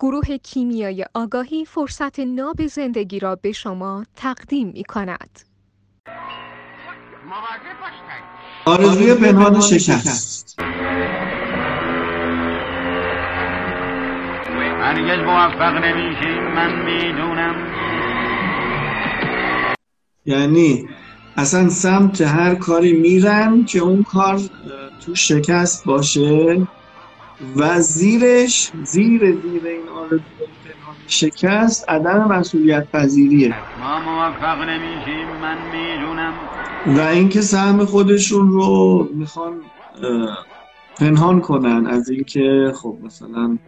[0.00, 5.40] گروه کیمیای آگاهی فرصت ناب زندگی را به شما تقدیم می کند.
[8.64, 10.58] آرزوی پنهان شکست.
[14.80, 17.54] هرگز موفق نمیشیم من می‌دونم.
[20.26, 20.88] یعنی
[21.36, 24.40] اصلا سمت هر کاری میرن که اون کار
[25.06, 26.66] تو شکست باشه؟
[27.56, 30.20] و زیرش زیر زیر این آرزوی
[31.06, 33.54] شکست عدم مسئولیت پذیریه.
[33.80, 36.34] ما موفق نمیشیم من می‌دونم.
[36.86, 39.60] و اینکه سهم خودشون رو می‌خوان
[40.96, 43.58] پنهان کنن از اینکه خب مثلا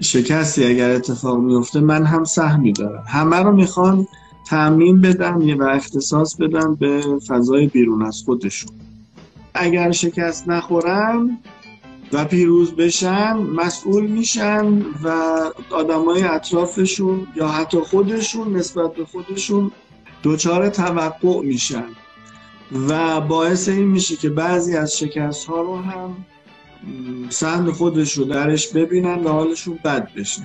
[0.00, 4.06] شکستی اگر اتفاق میفته من هم سهمی دارم همه رو می‌خوان
[4.48, 8.70] تعمین بدن و اختصاص بدن به فضای بیرون از خودشون.
[9.54, 11.38] اگر شکست نخورن
[12.14, 15.08] و پیروز بشن مسئول میشن و
[15.70, 19.72] آدمای اطرافشون یا حتی خودشون نسبت به خودشون
[20.24, 21.84] دچار توقع میشن.
[22.88, 26.16] و باعث این میشه که بعضی از شکست ها رو هم
[27.30, 30.42] سهم خودش رو درش ببینن و حالشون بد بشه.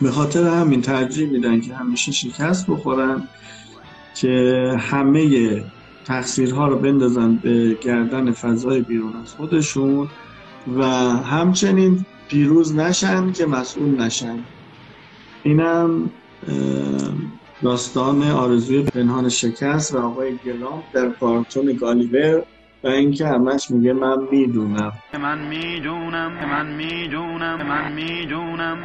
[0.00, 3.28] به خاطر همین ترجیح میدن که همیشه شکست بخورن
[4.14, 5.64] که همه
[6.04, 10.08] تقصیرها رو بندازن به گردن فضای بیرون از خودشون
[10.66, 10.84] و
[11.22, 14.38] همچنین پیروز نشن که مسئول نشن.
[15.42, 16.10] اینم
[17.62, 22.42] داستان آرزوی پنهان شکست و آقای گلام در کارتون گالیور
[22.84, 24.92] و اینکه همش میگه من می‌دونم.
[25.22, 28.78] من می‌دونم من می‌دونم من می‌دونم.